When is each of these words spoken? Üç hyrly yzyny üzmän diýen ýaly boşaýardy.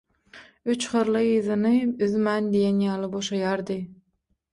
Üç 0.73 0.85
hyrly 0.93 1.27
yzyny 1.33 1.75
üzmän 2.07 2.47
diýen 2.55 2.79
ýaly 2.87 3.11
boşaýardy. 3.13 3.79